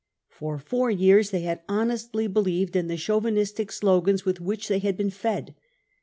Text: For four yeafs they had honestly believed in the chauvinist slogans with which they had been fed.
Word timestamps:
For 0.29 0.57
four 0.57 0.89
yeafs 0.89 1.29
they 1.29 1.41
had 1.41 1.61
honestly 1.69 2.25
believed 2.25 2.75
in 2.75 2.87
the 2.87 2.97
chauvinist 2.97 3.61
slogans 3.71 4.25
with 4.25 4.41
which 4.41 4.67
they 4.67 4.79
had 4.79 4.97
been 4.97 5.11
fed. 5.11 5.53